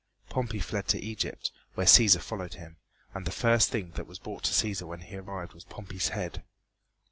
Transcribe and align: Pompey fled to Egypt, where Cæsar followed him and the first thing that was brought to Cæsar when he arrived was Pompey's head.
Pompey 0.29 0.57
fled 0.57 0.87
to 0.87 0.99
Egypt, 0.99 1.51
where 1.75 1.85
Cæsar 1.85 2.21
followed 2.21 2.55
him 2.55 2.77
and 3.13 3.27
the 3.27 3.31
first 3.31 3.69
thing 3.69 3.91
that 3.91 4.07
was 4.07 4.17
brought 4.17 4.41
to 4.45 4.51
Cæsar 4.51 4.87
when 4.87 5.01
he 5.01 5.15
arrived 5.15 5.53
was 5.53 5.63
Pompey's 5.63 6.07
head. 6.07 6.43